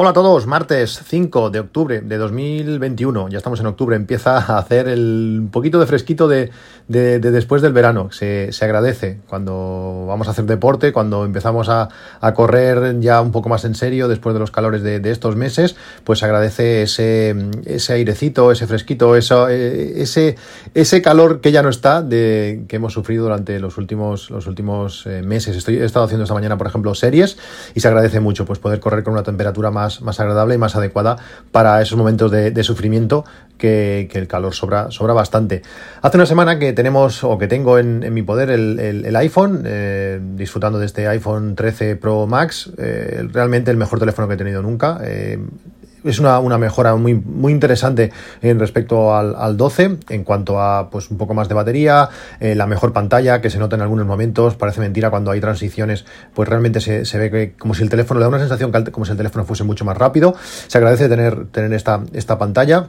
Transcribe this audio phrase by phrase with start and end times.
[0.00, 4.58] Hola a todos, martes 5 de octubre de 2021, ya estamos en octubre, empieza a
[4.58, 6.52] hacer el poquito de fresquito de,
[6.86, 11.88] después del verano, se, agradece cuando vamos a hacer deporte, cuando empezamos a,
[12.32, 16.20] correr ya un poco más en serio después de los calores de, estos meses, pues
[16.20, 17.34] se agradece ese,
[17.64, 20.36] ese airecito, ese fresquito, eso, eh, ese,
[20.74, 25.06] ese calor que ya no está, de, que hemos sufrido durante los últimos, los últimos
[25.06, 25.56] eh, meses.
[25.56, 27.36] Estoy, he estado haciendo esta mañana, por ejemplo, series
[27.74, 30.76] y se agradece mucho pues poder correr con una temperatura más más, agradable y más
[30.76, 31.16] adecuada
[31.52, 33.24] para esos momentos de, sufrimiento
[33.56, 35.62] que, el calor sobra, sobra bastante.
[36.02, 40.78] Hace una semana que tenemos o que tengo en, mi poder el, iPhone, eh, disfrutando
[40.78, 45.00] de este iPhone 13 Pro Max, eh, realmente el mejor teléfono que he tenido nunca.
[45.02, 45.38] Eh,
[46.04, 51.18] es una, mejora muy, muy interesante en respecto al, 12 en cuanto a pues un
[51.18, 52.08] poco más de batería,
[52.40, 56.04] eh, la mejor pantalla que se nota en algunos momentos, parece mentira cuando hay transiciones,
[56.34, 59.12] pues realmente se, ve que como si el teléfono le da una sensación como si
[59.12, 60.34] el teléfono fuese mucho más rápido.
[60.66, 62.88] Se agradece tener, tener esta, esta pantalla.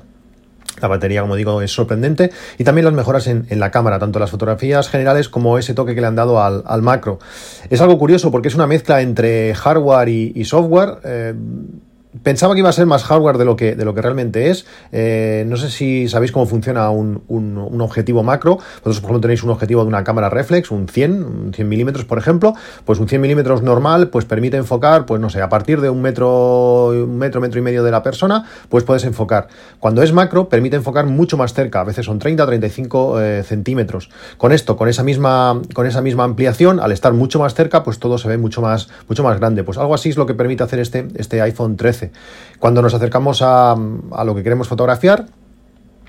[0.82, 2.32] La batería, como digo, es sorprendente.
[2.58, 6.02] Y también las mejoras en, la cámara, tanto las fotografías generales como ese toque que
[6.02, 7.20] le han dado al, macro.
[7.70, 11.00] Es algo curioso porque es una mezcla entre hardware y, software.
[11.04, 11.34] Eh,
[12.24, 14.66] Pensaba que iba a ser más hardware de lo que, de lo que realmente es.
[14.92, 18.56] Eh, no sé si sabéis cómo funciona un, un, objetivo macro.
[18.56, 22.06] Vosotros, por ejemplo, tenéis un objetivo de una cámara reflex, un 100, un 100 milímetros,
[22.06, 22.56] por ejemplo.
[22.84, 26.02] Pues un 100 milímetros normal, pues permite enfocar, pues no sé, a partir de un
[26.02, 29.48] metro, un metro, metro y medio de la persona, pues puedes enfocar.
[29.80, 31.82] Cuando es macro, permite enfocar mucho más cerca.
[31.82, 34.10] A veces son 30, 35 eh, centímetros.
[34.40, 38.00] Con esto, con esa misma, con esa misma ampliación, al estar mucho más cerca, pues
[38.00, 39.64] todo se ve mucho más, mucho más grande.
[39.64, 41.99] Pues algo así es lo que permite hacer este, este iPhone 13.
[42.60, 43.76] Cuando nos acercamos a,
[44.26, 45.26] lo que queremos fotografiar,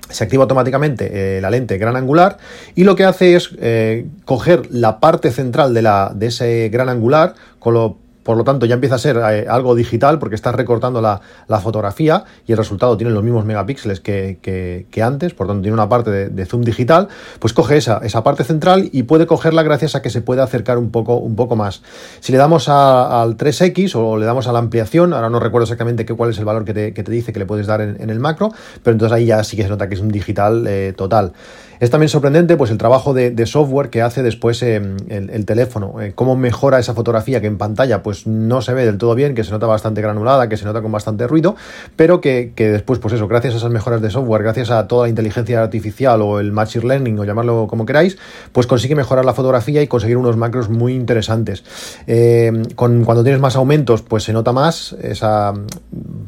[0.09, 2.37] se activa automáticamente eh, la lente gran angular
[2.75, 6.89] y lo que hace es eh, coger la parte central de, la, de ese gran
[6.89, 10.55] angular, con lo por lo tanto, ya empieza a ser eh, algo digital porque estás
[10.55, 11.21] recortando la,
[11.61, 16.29] fotografía y el resultado tiene los mismos megapíxeles que, antes, por tanto tiene una parte
[16.29, 17.07] de, zoom digital,
[17.39, 20.77] pues coge esa, esa, parte central y puede cogerla gracias a que se puede acercar
[20.77, 21.83] un poco, un poco más.
[22.19, 26.05] Si le damos al 3X o le damos a la ampliación, ahora no recuerdo exactamente
[26.05, 28.51] qué, cuál es el valor que te, dice que le puedes dar en, el macro,
[28.83, 31.33] pero entonces ahí ya sí que se nota que es un digital eh, total.
[31.81, 34.79] Es también sorprendente pues, el trabajo de, software que hace después eh,
[35.09, 38.97] el, teléfono, eh, cómo mejora esa fotografía que en pantalla pues, no se ve del
[38.97, 41.55] todo bien, que se nota bastante granulada, que se nota con bastante ruido,
[41.95, 45.09] pero que, después, pues eso, gracias a esas mejoras de software, gracias a toda la
[45.09, 48.17] inteligencia artificial o el machine learning o llamarlo como queráis,
[48.51, 51.63] pues consigue mejorar la fotografía y conseguir unos macros muy interesantes.
[52.07, 55.53] Eh, con, cuando tienes más aumentos, pues se nota más esa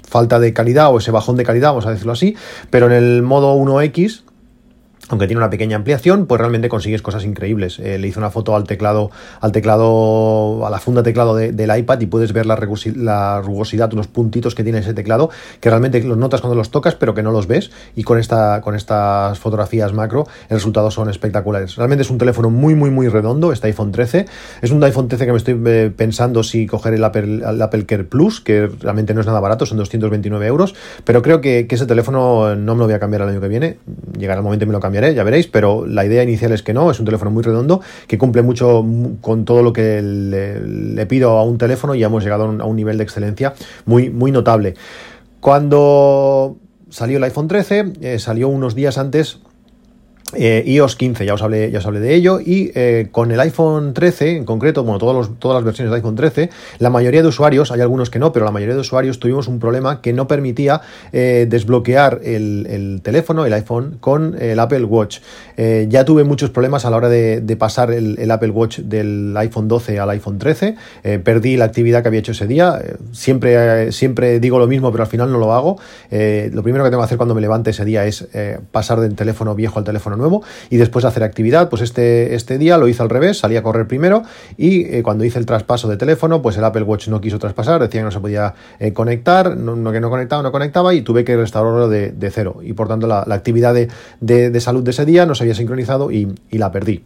[0.08, 2.36] falta de calidad o ese bajón de calidad, vamos a decirlo así,
[2.70, 4.24] pero en el modo 1X,
[5.10, 7.80] aunque tiene una pequeña ampliación, pues realmente consigues cosas increíbles.
[7.80, 12.00] Eh, le hice una foto al teclado, al teclado, a la funda teclado del iPad
[12.00, 16.42] y puedes ver la, rugosidad, unos puntitos que tiene ese teclado, que realmente los notas
[16.42, 17.72] cuando los tocas, pero que no los ves.
[17.96, 21.76] Y con esta, con estas fotografías macro, el resultado son espectaculares.
[21.76, 24.26] Realmente es un teléfono muy, muy, muy redondo, este iPhone 13.
[24.62, 27.86] Es un iPhone 13 que me estoy eh, pensando si coger el Apple, el Apple
[27.86, 31.88] Care Plus, que realmente no es nada barato, son 229 euros, pero creo que, ese
[31.88, 33.80] teléfono no me lo voy a cambiar el año que viene.
[34.16, 36.74] Llegará el momento y me lo cambiaré ya veréis, pero la idea inicial es que
[36.74, 38.86] no, es un teléfono muy redondo, que cumple mucho
[39.22, 42.76] con todo lo que le, pido a un teléfono y ya hemos llegado a un,
[42.76, 43.54] nivel de excelencia
[43.86, 44.76] muy, muy notable.
[45.40, 46.58] Cuando
[46.90, 49.40] salió el iPhone 13, eh, salió unos días antes
[50.36, 53.40] eh, iOS 15, ya os hablé, ya os hablé de ello, y eh, con el
[53.40, 56.50] iPhone 13 en concreto, bueno, todos todas las versiones de iPhone 13,
[56.80, 59.60] la mayoría de usuarios, hay algunos que no, pero la mayoría de usuarios tuvimos un
[59.60, 65.20] problema que no permitía eh, desbloquear el, teléfono, el iPhone, con el Apple Watch.
[65.58, 70.00] ya tuve muchos problemas a la hora de, pasar el, Apple Watch del iPhone 12
[70.00, 70.76] al iPhone 13,
[71.24, 72.82] perdí la actividad que había hecho ese día,
[73.12, 75.78] siempre, siempre digo lo mismo, pero al final no lo hago.
[76.10, 78.28] lo primero que tengo que hacer cuando me levante ese día es
[78.72, 81.70] pasar del teléfono viejo al teléfono nuevo nuevo y después hacer actividad.
[81.70, 84.24] Pues este, este día lo hice al revés, salí a correr primero
[84.58, 87.82] y eh, cuando hice el traspaso de teléfono, pues el Apple Watch no quiso traspasar,
[87.82, 91.24] decía que no se podía eh, conectar, no, que no conectaba, no conectaba y tuve
[91.24, 92.58] que restaurarlo de, de cero.
[92.64, 96.34] Y por tanto la, actividad de, salud de ese día no se había sincronizado y,
[96.50, 97.04] y la perdí.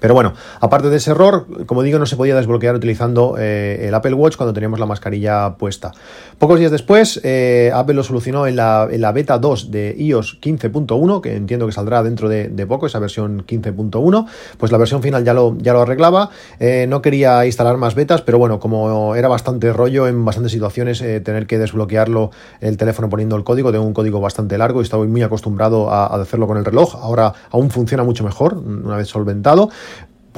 [0.00, 3.94] Pero bueno, aparte de ese error, como digo, no se podía desbloquear utilizando eh, el
[3.94, 5.92] Apple Watch cuando teníamos la mascarilla puesta.
[6.38, 11.34] Pocos días después, eh, Apple lo solucionó en la, beta 2 de iOS 15.1, que
[11.34, 14.26] entiendo que saldrá dentro de, poco, esa versión 15.1.
[14.56, 16.30] Pues la versión final ya lo, ya lo arreglaba.
[16.60, 20.98] Eh, no quería instalar más betas, pero bueno, como era bastante rollo en bastantes situaciones,
[20.98, 22.30] tener que desbloquearlo
[22.60, 26.06] el teléfono poniendo el código, tengo un código bastante largo y estaba muy acostumbrado a
[26.06, 26.94] hacerlo con el reloj.
[26.96, 29.70] Ahora aún funciona mucho mejor, una vez solventado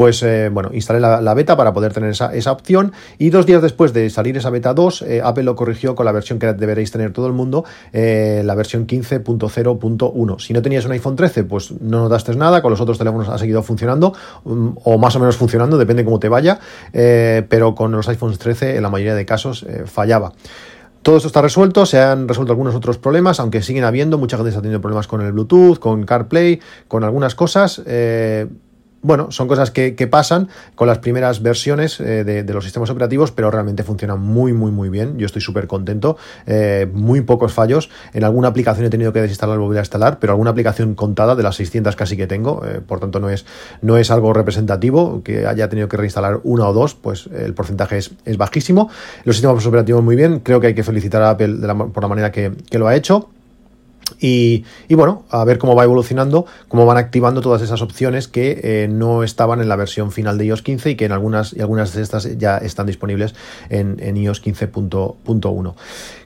[0.01, 3.93] pues eh, bueno, instalé la, beta para poder tener esa, opción y dos días después
[3.93, 7.13] de salir esa beta 2, eh, Apple lo corrigió con la versión que deberéis tener
[7.13, 10.39] todo el mundo, eh, la versión 15.0.1.
[10.39, 13.37] Si no tenías un iPhone 13, pues no notaste nada, con los otros teléfonos ha
[13.37, 14.15] seguido funcionando
[14.45, 16.59] mm, o más o menos funcionando, depende cómo te vaya,
[16.93, 20.33] pero con los iPhones 13 en la mayoría de casos fallaba.
[21.03, 24.49] Todo esto está resuelto, se han resuelto algunos otros problemas, aunque siguen habiendo, mucha gente
[24.49, 26.59] está teniendo problemas con el Bluetooth, con CarPlay,
[26.89, 27.83] con algunas cosas
[29.03, 33.51] bueno, son cosas que, pasan con las primeras versiones eh, de, los sistemas operativos, pero
[33.51, 35.17] realmente funcionan muy, muy, muy bien.
[35.19, 36.17] Yo estoy súper contento.
[36.47, 37.89] Eh, muy pocos fallos.
[38.13, 41.43] En alguna aplicación he tenido que desinstalar volver a instalar, pero alguna aplicación contada de
[41.43, 42.63] las 600 casi que tengo.
[42.67, 43.47] Eh, por tanto, no es,
[43.81, 47.99] no es algo representativo que haya tenido que reinstalar una o dos, pues el porcentaje
[47.99, 48.91] es, bajísimo.
[49.25, 50.41] Los sistemas operativos muy bien.
[50.41, 51.57] Creo que hay que felicitar a Apple
[51.93, 53.31] por la manera que, que lo ha hecho.
[54.19, 58.89] Y, bueno, a ver cómo va evolucionando, cómo van activando todas esas opciones que eh,
[58.89, 61.95] no estaban en la versión final de iOS 15 y que en algunas, y algunas
[61.95, 63.35] de estas ya están disponibles
[63.69, 65.75] en, en iOS 15.1.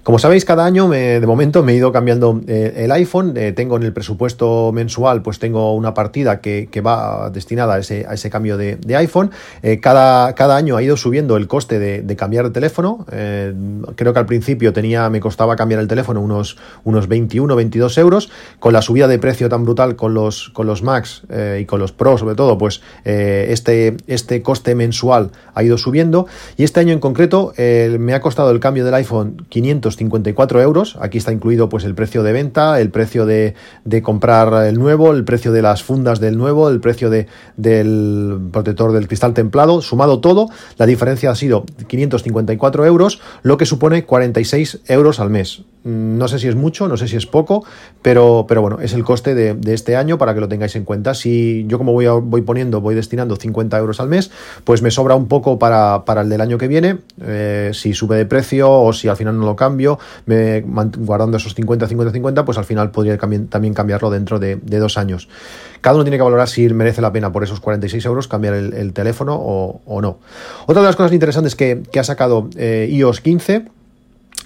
[0.04, 3.32] Como sabéis, cada año de momento me he ido cambiando eh, el iPhone.
[3.36, 8.04] Eh, tengo en el presupuesto mensual, pues tengo una partida que, va destinada a ese,
[8.06, 9.30] a ese cambio de, iPhone.
[9.80, 13.06] cada, cada, año ha ido subiendo el coste de, cambiar el teléfono.
[13.96, 18.30] creo que al principio tenía, me costaba cambiar el teléfono unos, unos 21, 22 euros.
[18.60, 21.80] Con la subida de precio tan brutal con los, con los Max eh, y con
[21.80, 26.26] los Pro sobre todo, pues eh, este, este coste mensual ha ido subiendo.
[26.56, 30.96] Y este año en concreto eh, me ha costado el cambio del iPhone 554 euros.
[31.00, 33.54] Aquí está incluido pues el precio de venta, el precio de,
[34.02, 37.26] comprar el nuevo, el precio de las fundas del nuevo, el precio de,
[37.56, 39.82] del protector del cristal templado.
[39.82, 40.48] Sumado todo,
[40.78, 45.64] la diferencia ha sido 554 euros, lo que supone 46 euros al mes.
[45.84, 47.62] No sé si es mucho, no sé si es poco,
[48.00, 51.12] pero, pero bueno, es el coste de, este año para que lo tengáis en cuenta.
[51.12, 54.30] Si yo como voy, voy poniendo, voy destinando 50 euros al mes,
[54.64, 57.00] pues me sobra un poco para, el del año que viene.
[57.20, 61.54] Eh, si sube de precio o si al final no lo cambio, me, guardando esos
[61.54, 65.28] 50, 50, 50, pues al final podría también cambiarlo dentro de, dos años.
[65.82, 68.92] Cada uno tiene que valorar si merece la pena por esos 46 euros cambiar el,
[68.94, 70.18] teléfono o, no.
[70.66, 73.73] Otra de las cosas interesantes que, ha sacado eh, iOS 15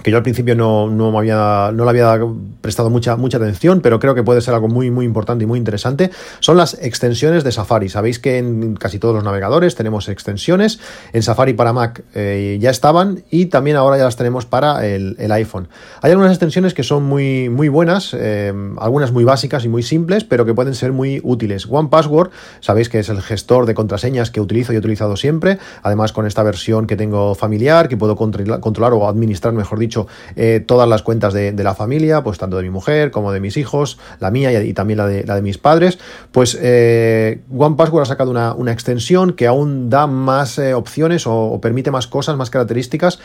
[0.03, 2.19] que yo al principio no, no, me había, no le había
[2.61, 5.59] prestado mucha, mucha atención, pero creo que puede ser algo muy, muy importante y muy
[5.59, 6.11] interesante,
[6.41, 7.89] son las extensiones de Safari.
[7.89, 10.79] Sabéis que en casi todos los navegadores tenemos extensiones,
[11.13, 15.17] en Safari para Mac eh, ya estaban y también ahora ya las tenemos para el,
[15.31, 15.69] iPhone.
[16.01, 20.25] Hay algunas extensiones que son muy, muy buenas, eh, algunas muy básicas y muy simples,
[20.25, 21.67] pero que pueden ser muy útiles.
[21.69, 22.31] One Password,
[22.61, 26.27] sabéis que es el gestor de contraseñas que utilizo y he utilizado siempre, además con
[26.27, 30.07] esta versión que tengo familiar, que puedo controlar o administrar, mejor dicho, dicho,
[30.37, 33.57] eh, todas las cuentas de, la familia, pues tanto de mi mujer como de mis
[33.57, 35.99] hijos, la mía y, también la de, de mis padres,
[36.31, 41.59] pues eh, One Password ha sacado una, extensión que aún da más eh, opciones o,
[41.61, 43.19] permite más cosas, más características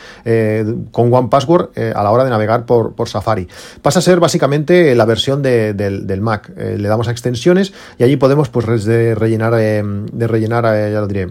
[0.90, 3.46] con One Password a la hora de navegar por, Safari.
[3.82, 6.50] Pasa a ser básicamente la versión del, Mac.
[6.56, 11.28] le damos a extensiones y allí podemos pues rellenar, de rellenar, ya lo diré,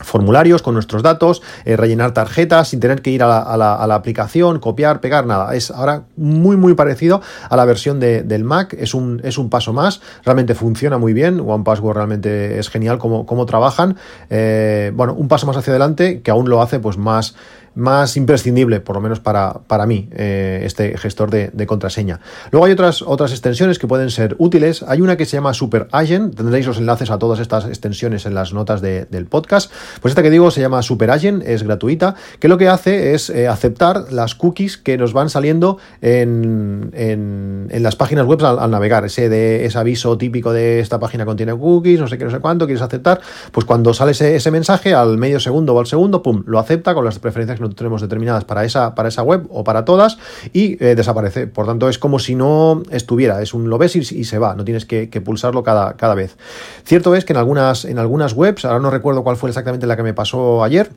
[0.00, 5.00] formularios con nuestros datos, eh, rellenar tarjetas sin tener que ir a la, aplicación, copiar,
[5.00, 5.54] pegar, nada.
[5.54, 9.72] Es ahora muy muy parecido a la versión del Mac, es un, es un paso
[9.72, 13.96] más, realmente funciona muy bien, One Password realmente es genial cómo, cómo trabajan,
[14.30, 17.34] eh, bueno, un paso más hacia adelante que aún lo hace pues más
[17.78, 22.20] más imprescindible, por lo menos para, para mí, eh, este gestor de, contraseña.
[22.50, 24.82] Luego hay otras, otras extensiones que pueden ser útiles.
[24.82, 28.34] Hay una que se llama Super Agent, tendréis los enlaces a todas estas extensiones en
[28.34, 29.70] las notas del podcast.
[30.00, 33.30] Pues esta que digo se llama Super Agent, es gratuita, que lo que hace es
[33.30, 39.04] eh, aceptar las cookies que nos van saliendo en, en, las páginas web al, navegar.
[39.04, 42.40] Ese, de, ese aviso típico de esta página contiene cookies, no sé qué, no sé
[42.40, 43.20] cuánto, quieres aceptar.
[43.52, 46.92] Pues cuando sale ese, ese mensaje, al medio segundo o al segundo, pum, lo acepta
[46.92, 50.18] con las preferencias que tenemos determinadas para esa, para esa web o para todas
[50.52, 51.46] y eh, desaparece.
[51.46, 54.64] Por tanto, es como si no estuviera, es un lo ves y, se va, no
[54.64, 56.36] tienes que, pulsarlo cada, cada vez.
[56.84, 59.96] Cierto es que en algunas, en algunas webs, ahora no recuerdo cuál fue exactamente la
[59.96, 60.90] que me pasó ayer,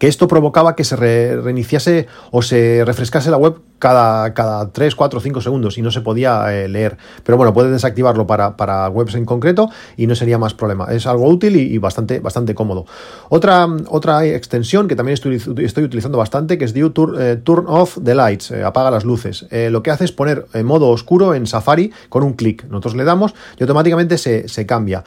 [0.00, 5.20] que esto provocaba que se reiniciase o se refrescase la web cada, cada 3, 4,
[5.20, 6.96] 5 segundos y no se podía eh, leer.
[7.22, 10.86] Pero bueno, puedes desactivarlo para, para, webs en concreto y no sería más problema.
[10.90, 12.86] Es algo útil y, bastante, bastante cómodo.
[13.28, 17.98] Otra, otra extensión que también estoy, estoy utilizando bastante, que es View eh, turn, Off
[18.02, 19.46] the Lights, eh, apaga las luces.
[19.50, 22.64] lo que hace es poner modo oscuro en Safari con un clic.
[22.64, 25.04] Nosotros le damos y automáticamente se, se cambia.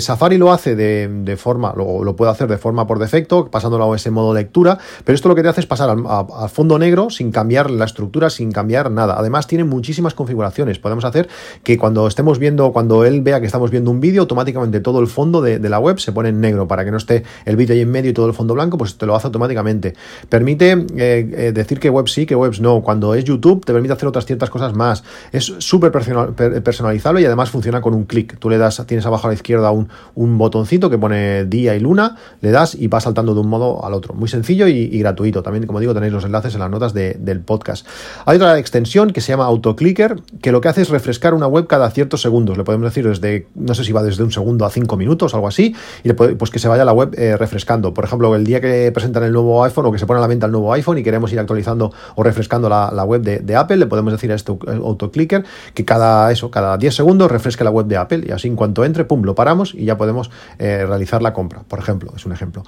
[0.00, 3.79] Safari lo hace de, de forma, lo, lo, puede hacer de forma por defecto, pasándolo
[3.82, 7.10] a ese modo lectura, pero esto lo que te hace es pasar al, fondo negro
[7.10, 9.16] sin cambiar la estructura sin cambiar nada.
[9.18, 10.78] Además, tiene muchísimas configuraciones.
[10.78, 11.28] Podemos hacer
[11.62, 15.06] que cuando estemos viendo, cuando él vea que estamos viendo un vídeo, automáticamente todo el
[15.06, 17.82] fondo de, la web se pone en negro para que no esté el vídeo ahí
[17.82, 19.94] en medio y todo el fondo blanco, pues te lo hace automáticamente.
[20.28, 22.82] Permite eh, eh, decir que webs sí, que webs no.
[22.82, 25.04] Cuando es YouTube, te permite hacer otras ciertas cosas más.
[25.32, 28.38] Es súper personalizable y además funciona con un clic.
[28.38, 31.80] Tú le das, tienes abajo a la izquierda un, un, botoncito que pone día y
[31.80, 34.14] luna, le das y va saltando de un modo al otro.
[34.14, 35.42] Muy sencillo y, gratuito.
[35.42, 37.86] También, como digo, tenéis los enlaces en las notas del podcast.
[38.26, 41.66] Hay otra extensión que se llama AutoClicker, que lo que hace es refrescar una web
[41.66, 42.56] cada ciertos segundos.
[42.56, 45.48] Le podemos decir desde, no sé si va desde un segundo a cinco minutos, algo
[45.48, 45.74] así,
[46.04, 47.94] y pues que se vaya la web eh, refrescando.
[47.94, 50.26] Por ejemplo, el día que presentan el nuevo iPhone o que se pone a la
[50.26, 53.86] venta el nuevo iPhone y queremos ir actualizando o refrescando la, web de, Apple, le
[53.86, 57.96] podemos decir a este AutoClicker que cada eso, cada 10 segundos refresque la web de
[57.96, 61.32] Apple y así en cuanto entre, pum, lo paramos y ya podemos eh, realizar la
[61.32, 62.62] compra, por ejemplo, es un ejemplo.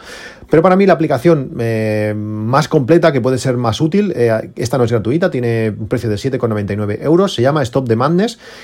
[0.51, 4.13] Pero para mí la aplicación eh, más completa, que puede ser más útil,
[4.57, 7.97] esta no es gratuita, tiene un precio de 7,99 euros, se llama Stop the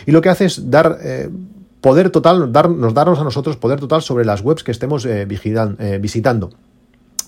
[0.07, 0.99] y lo que hace es dar...
[1.03, 1.29] Eh,
[1.81, 5.99] poder total, nos darnos a nosotros poder total sobre las webs que estemos eh, eh,
[6.01, 6.51] visitando.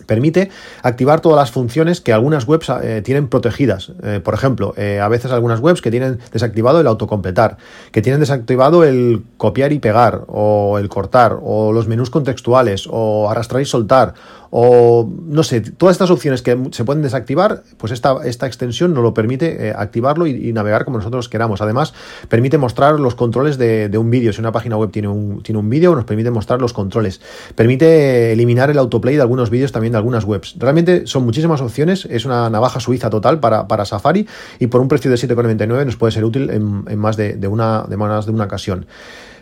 [0.07, 0.50] Permite
[0.83, 2.73] activar todas las funciones que algunas webs
[3.04, 3.92] tienen protegidas.
[4.25, 7.59] por ejemplo, a veces algunas webs que tienen desactivado el autocompletar,
[7.92, 13.30] que tienen desactivado el copiar y pegar, o el cortar, o los menús contextuales, o
[13.30, 14.14] arrastrar y soltar,
[14.50, 19.02] o no sé, todas estas opciones que se pueden desactivar, pues esta, esta extensión nos
[19.02, 21.61] lo permite eh, activarlo y, navegar como nosotros queramos.
[21.61, 21.95] Además,
[22.28, 24.33] permite mostrar los controles de, un vídeo.
[24.33, 27.21] Si una página web tiene un, tiene un vídeo, nos permite mostrar los controles.
[27.54, 30.57] Permite eliminar el autoplay de algunos vídeos también de algunas webs.
[30.59, 34.26] Realmente son muchísimas opciones, es una navaja suiza total para, para Safari
[34.59, 37.97] y por un precio de 7,99 nos puede ser útil en, más de, una, de
[37.97, 38.87] más de una ocasión.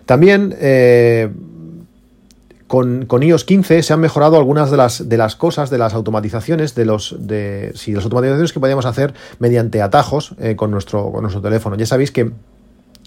[0.05, 1.31] También eh,
[2.69, 6.75] con, iOS 15 se han mejorado algunas de las, de las cosas, de las automatizaciones,
[6.75, 11.23] de los de, sí, las automatizaciones que podíamos hacer mediante atajos eh, con, nuestro, con
[11.23, 11.77] nuestro teléfono.
[11.77, 12.31] Ya sabéis que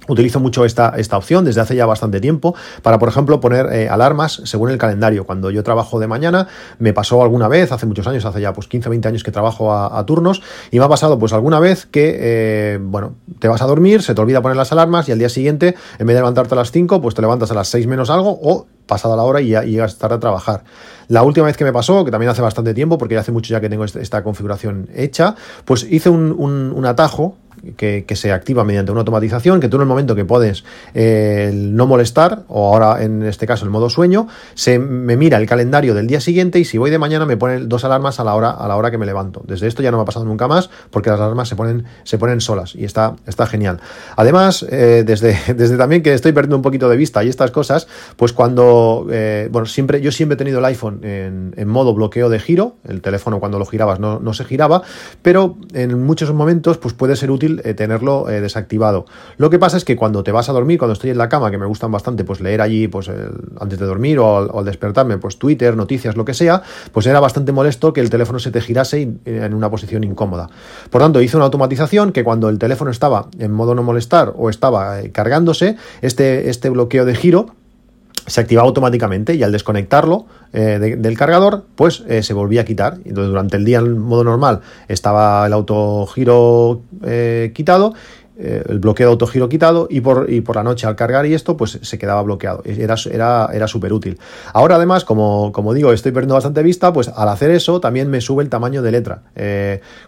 [0.08, 3.88] Utilizo mucho esta, esta opción desde hace ya bastante tiempo para, por ejemplo, poner eh,
[3.88, 5.25] alarmas según el calendario.
[5.25, 6.48] Cuando yo trabajo de mañana,
[6.79, 9.31] me pasó alguna vez, hace muchos años, hace ya pues 15 o 20 años que
[9.31, 10.41] trabajo a, turnos,
[10.72, 14.15] y me ha pasado pues alguna vez que, eh, bueno, te vas a dormir, se
[14.15, 16.72] te olvida poner las alarmas y al día siguiente, en vez de levantarte a las
[16.72, 19.62] 5, pues te levantas a las 6 menos algo o pasada la hora y ya
[19.62, 20.63] llegas tarde a trabajar.
[21.10, 23.62] La última vez que me pasó, que también hace bastante tiempo, porque hace mucho ya
[23.62, 27.38] que tengo esta configuración hecha, pues hice un, un atajo
[27.77, 30.63] que, se activa mediante una automatización, que tú en el momento que puedes
[30.94, 35.48] eh, no molestar, o ahora en este caso el modo sueño, se me mira el
[35.48, 38.36] calendario del día siguiente y si voy de mañana me pone dos alarmas a la
[38.36, 39.44] hora, a la hora que me levanto.
[39.48, 42.18] Desde esto ya no me ha pasado nunca más porque las alarmas se ponen, se
[42.18, 43.80] ponen solas y está, está genial.
[44.15, 47.88] Además, eh, desde, desde también que estoy perdiendo un poquito de vista y estas cosas,
[48.15, 52.30] pues cuando, eh, bueno, siempre, yo siempre he tenido el iPhone en, en, modo bloqueo
[52.30, 54.82] de giro, el teléfono cuando lo girabas no, no se giraba,
[55.22, 59.05] pero en muchos momentos pues puede ser útil eh, tenerlo eh, desactivado.
[59.38, 61.51] Lo que pasa es que cuando te vas a dormir, cuando estoy en la cama,
[61.51, 63.10] que me gustan bastante, pues leer allí, pues
[63.60, 67.51] antes de dormir o al, despertarme, pues Twitter, noticias, lo que sea, pues era bastante
[67.51, 70.50] molesto que el teléfono se te girase eh, en una posición incómoda.
[70.89, 74.50] Por tanto, hice una automatización que cuando el teléfono estaba en modo no molestar o
[74.50, 77.55] estaba cargándose, este, este bloqueo de giro
[78.27, 82.95] se activaba automáticamente y al desconectarlo eh, del cargador, pues eh, se volvía a quitar.
[83.05, 87.93] Entonces, durante el día en modo normal estaba el autogiro eh, quitado
[88.43, 91.55] el bloqueo de autogiro quitado y por, y por la noche al cargar y esto
[91.55, 92.63] pues se quedaba bloqueado.
[92.65, 94.17] Era, era, era súper útil.
[94.51, 98.19] Ahora además, como, como digo, estoy perdiendo bastante vista, pues al hacer eso también me
[98.19, 99.21] sube el tamaño de letra.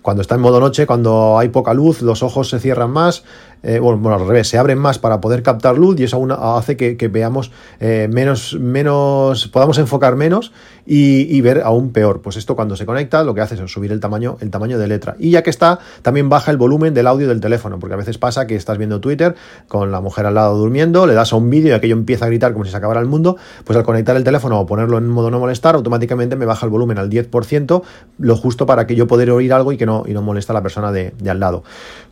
[0.02, 3.24] Cuando está en modo noche, cuando hay poca luz, los ojos se cierran más,
[3.64, 6.78] eh, bueno, al revés, se abren más para poder captar luz y eso aún hace
[6.78, 10.52] que, veamos menos, menos, podamos enfocar menos
[10.86, 12.22] y, ver aún peor.
[12.22, 14.88] Pues esto cuando se conecta lo que hace es subir el tamaño, el tamaño de
[14.88, 15.16] letra.
[15.20, 18.18] Y ya que está, también baja el volumen del audio del teléfono, porque a veces
[18.18, 19.36] pasa que estás viendo Twitter
[19.68, 22.28] con la mujer al lado durmiendo, le das a un vídeo y aquello empieza a
[22.28, 25.08] gritar como si se acabara el mundo, pues al conectar el teléfono o ponerlo en
[25.08, 27.84] modo no molestar, automáticamente me baja el volumen al 10%,
[28.20, 30.56] lo justo para que yo pueda oír algo y que no, y no molesta a
[30.56, 31.64] la persona de, al lado.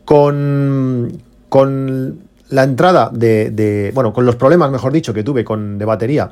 [0.06, 5.78] Con, con la entrada de, de, bueno, con los problemas, mejor dicho, que tuve con
[5.78, 6.32] de batería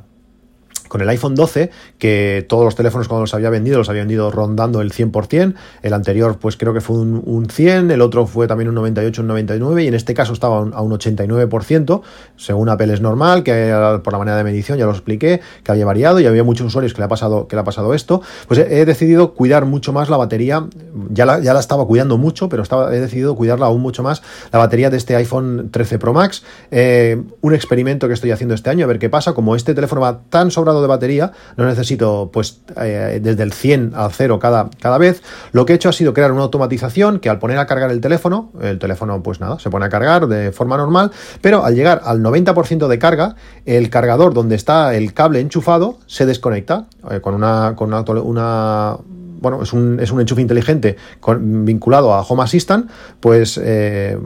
[0.90, 4.30] con el iPhone 12, que todos los teléfonos cuando los había vendido, los había vendido
[4.32, 5.54] rondando el 100%,
[5.84, 9.28] el anterior pues creo que fue un, 100, el otro fue también un 98, un
[9.30, 12.02] 99, y en este caso estaba a un 89%,
[12.36, 15.86] según Apple es normal, que por la manera de medición, ya lo expliqué, que había
[15.86, 18.60] variado y había muchos usuarios que le ha pasado, que le ha pasado esto, pues
[18.60, 20.68] he, decidido cuidar mucho más la batería,
[21.12, 24.24] ya la, ya la estaba cuidando mucho, pero estaba, he decidido cuidarla aún mucho más,
[24.52, 28.70] la batería de este iPhone 13 Pro Max, eh, un experimento que estoy haciendo este
[28.70, 32.30] año, a ver qué pasa, como este teléfono va tan sobrado de batería, no necesito
[32.32, 35.22] pues eh, desde el 100 al 0 cada, cada vez.
[35.52, 38.02] Lo que he hecho ha sido crear una automatización que al poner a cargar el
[38.02, 42.02] teléfono, el teléfono pues nada, se pone a cargar de forma normal, pero al llegar
[42.04, 47.34] al 90% de carga, el cargador donde está el cable enchufado se desconecta eh, con
[47.34, 48.98] una, con una,
[49.42, 50.98] bueno, es un, es un enchufe inteligente
[51.40, 54.18] vinculado a Home Assistant, pues eh,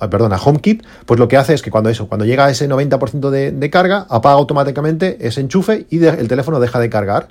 [0.00, 2.50] Ah, perdón, a HomeKit, pues lo que hace es que cuando eso, cuando llega a
[2.50, 7.28] ese 90% de, de, carga, apaga automáticamente ese enchufe y el teléfono deja de cargar.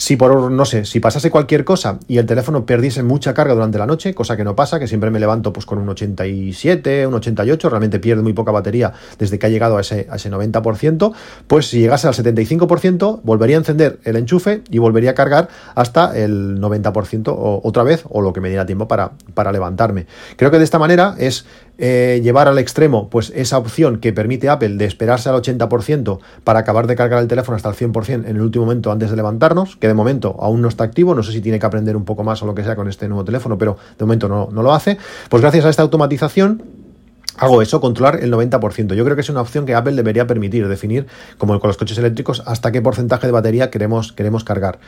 [0.00, 3.76] Si por, no sé, si pasase cualquier cosa y el teléfono perdiese mucha carga durante
[3.76, 7.12] la noche, cosa que no pasa, que siempre me levanto pues con un 87, un
[7.12, 11.12] 88, realmente pierde muy poca batería desde que ha llegado a ese, a ese 90%,
[11.46, 16.16] pues si llegase al 75%, volvería a encender el enchufe y volvería a cargar hasta
[16.18, 20.06] el 90% o, otra vez, o lo que me diera tiempo para levantarme.
[20.36, 21.44] Creo que de esta manera es
[21.82, 26.60] eh, llevar al extremo pues esa opción que permite Apple de esperarse al 80% para
[26.60, 29.76] acabar de cargar el teléfono hasta el 100% en el último momento antes de levantarnos,
[29.76, 32.22] que de momento aún no está activo, no sé si tiene que aprender un poco
[32.22, 34.74] más o lo que sea con este nuevo teléfono, pero de momento no, no lo
[34.74, 34.98] hace,
[35.30, 36.62] pues gracias a esta automatización
[37.40, 38.94] hago eso, controlar el 90%.
[38.94, 41.06] Yo creo que es una opción que Apple debería permitir, definir,
[41.38, 44.78] como con los coches eléctricos, hasta qué porcentaje de batería queremos, queremos cargar.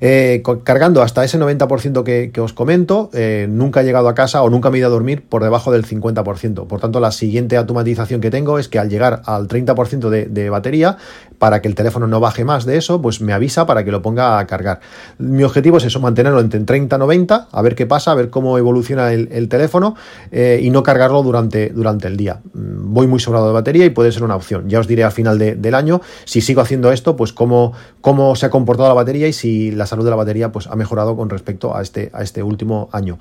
[0.00, 4.42] Eh, cargando hasta ese 90% que, que, os comento, eh, nunca he llegado a casa
[4.42, 6.66] o nunca me he ido a dormir por debajo del 50%.
[6.66, 10.50] Por tanto, la siguiente automatización que tengo es que al llegar al 30% de, de,
[10.50, 10.98] batería,
[11.38, 14.00] para que el teléfono no baje más de eso, pues me avisa para que lo
[14.00, 14.80] ponga a cargar.
[15.18, 18.30] Mi objetivo es eso, mantenerlo entre 30 y 90, a ver qué pasa, a ver
[18.30, 19.96] cómo evoluciona el, el teléfono
[20.30, 22.40] eh, y no cargarlo durante, durante el día.
[22.52, 24.68] Mm, voy muy sobrado de batería y puede ser una opción.
[24.68, 28.36] Ya os diré al final de, del año, si sigo haciendo esto, pues cómo, cómo
[28.36, 31.16] se ha comportado la batería y si la salud de la batería pues, ha mejorado
[31.16, 33.18] con respecto a este, a este último año.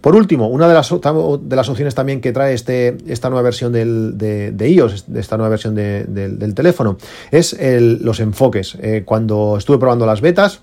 [0.00, 3.72] Por último, una de las, de las opciones también que trae este, esta nueva versión
[3.72, 6.98] del, de, iOS, esta nueva versión de, del teléfono,
[7.30, 8.76] es los enfoques.
[8.80, 10.60] Eh, cuando estuve probando las betas,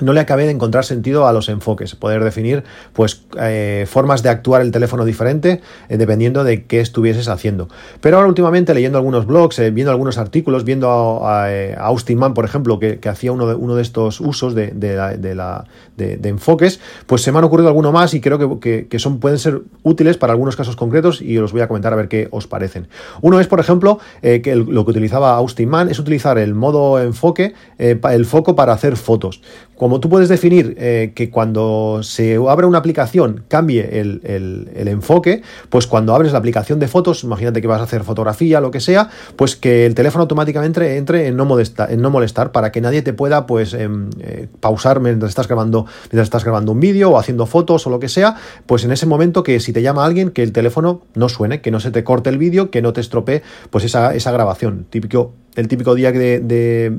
[0.00, 4.30] no le acabé de encontrar sentido a los enfoques, poder definir pues eh, formas de
[4.30, 7.68] actuar el teléfono diferente eh, dependiendo de qué estuvieses haciendo.
[8.00, 10.88] Pero ahora últimamente leyendo algunos blogs, eh, viendo algunos artículos, viendo
[11.26, 11.46] a,
[11.78, 15.64] Austin Mann, por ejemplo, que, hacía uno de, uno de estos usos de, la,
[15.96, 19.38] de, enfoques, pues se me han ocurrido alguno más y creo que, que, son, pueden
[19.38, 22.46] ser útiles para algunos casos concretos y os voy a comentar a ver qué os
[22.46, 22.88] parecen.
[23.20, 27.54] Uno es, por ejemplo, que lo que utilizaba Austin Mann es utilizar el modo enfoque,
[27.78, 29.42] el foco para hacer fotos.
[29.82, 35.88] Como tú puedes definir eh, que cuando se abre una aplicación cambie el, enfoque, pues
[35.88, 39.10] cuando abres la aplicación de fotos, imagínate que vas a hacer fotografía, lo que sea,
[39.34, 43.02] pues que el teléfono automáticamente entre en no, molestar, en no molestar para que nadie
[43.02, 47.18] te pueda pues em, eh, pausar mientras estás grabando, mientras estás grabando un vídeo o
[47.18, 50.30] haciendo fotos o lo que sea, pues en ese momento que si te llama alguien,
[50.30, 53.00] que el teléfono no suene, que no se te corte el vídeo, que no te
[53.00, 54.86] estropee pues esa, esa grabación.
[54.90, 56.96] Típico, el típico día de,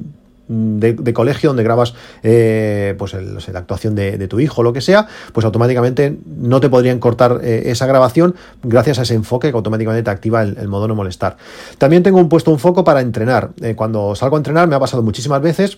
[1.14, 5.46] colegio donde grabas eh, pues la actuación de, tu hijo o lo que sea, pues
[5.46, 10.10] automáticamente no te podrían cortar eh, esa grabación gracias a ese enfoque que automáticamente te
[10.10, 11.38] activa el, modo no molestar.
[11.78, 13.52] También tengo puesto un foco para entrenar.
[13.62, 15.78] Eh, cuando salgo a entrenar me ha pasado muchísimas veces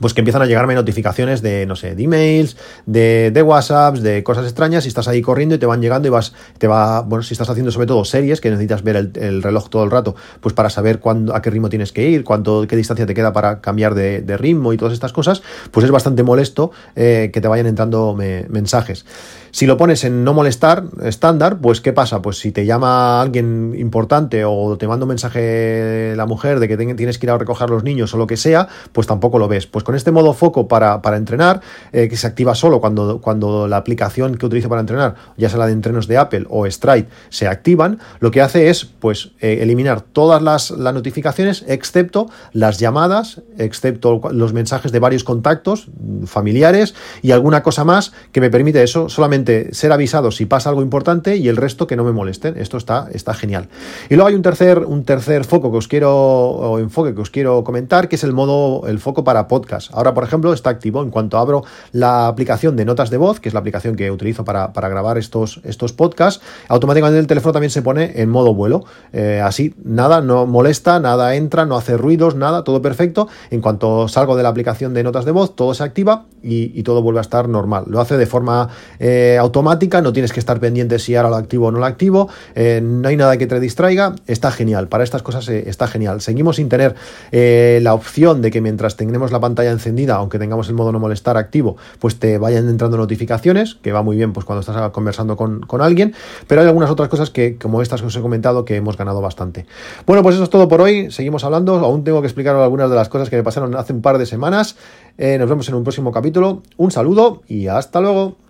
[0.00, 4.22] pues que empiezan a llegarme notificaciones de, no sé, de emails, de, de WhatsApps, de
[4.22, 7.22] cosas extrañas, y estás ahí corriendo y te van llegando y vas, te va, bueno,
[7.22, 10.54] si estás haciendo sobre todo series, que necesitas ver el, reloj todo el rato, pues
[10.54, 13.60] para saber cuándo, a qué ritmo tienes que ir, cuánto, qué distancia te queda para
[13.60, 17.66] cambiar de, ritmo y todas estas cosas, pues es bastante molesto eh, que te vayan
[17.66, 18.16] entrando
[18.48, 19.04] mensajes.
[19.54, 22.22] Si lo pones en no molestar estándar, pues ¿qué pasa?
[22.22, 26.76] Pues si te llama alguien importante o te manda un mensaje la mujer de que
[26.78, 29.66] tienes que ir a recoger los niños o lo que sea, pues tampoco lo ves.
[29.66, 31.60] Pues con este modo foco para, para entrenar,
[31.92, 35.58] eh, que se activa solo cuando, cuando la aplicación que utilizo para entrenar, ya sea
[35.58, 39.58] la de entrenos de Apple o Stride, se activan, lo que hace es pues eh,
[39.60, 45.88] eliminar todas las, las notificaciones excepto las llamadas, excepto los mensajes de varios contactos
[46.24, 49.41] familiares y alguna cosa más que me permite eso solamente
[49.72, 52.56] ser avisado si pasa algo importante y el resto que no me molesten.
[52.56, 53.68] Esto está, está genial.
[54.08, 57.30] Y luego hay un tercer, un tercer foco que os quiero, o enfoque que os
[57.30, 59.92] quiero comentar, que es el modo, el foco para podcast.
[59.94, 61.02] Ahora, por ejemplo, está activo.
[61.02, 64.44] En cuanto abro la aplicación de notas de voz, que es la aplicación que utilizo
[64.44, 68.84] para, grabar estos, estos podcasts, automáticamente el teléfono también se pone en modo vuelo.
[69.12, 73.28] Eh, así, nada, no molesta, nada entra, no hace ruidos, nada, todo perfecto.
[73.50, 77.02] En cuanto salgo de la aplicación de notas de voz, todo se activa y, todo
[77.02, 77.84] vuelve a estar normal.
[77.86, 81.66] Lo hace de forma eh, automática, no tienes que estar pendiente si ahora lo activo
[81.66, 84.88] o no lo activo, eh, no hay nada que te distraiga, está genial.
[84.88, 86.20] Para estas cosas está genial.
[86.20, 86.94] Seguimos sin tener
[87.32, 91.36] la opción de que mientras tengamos la pantalla encendida, aunque tengamos el modo no molestar
[91.36, 95.60] activo, pues te vayan entrando notificaciones, que va muy bien pues cuando estás conversando con,
[95.60, 96.14] con alguien,
[96.46, 99.20] pero hay algunas otras cosas que, como estas que os he comentado, que hemos ganado
[99.20, 99.66] bastante.
[100.06, 101.10] Bueno, pues eso es todo por hoy.
[101.10, 101.76] Seguimos hablando.
[101.76, 104.26] Aún tengo que explicaros algunas de las cosas que me pasaron hace un par de
[104.26, 104.76] semanas.
[105.18, 106.62] Eh, nos vemos en un próximo capítulo.
[106.76, 108.41] Un saludo y hasta luego.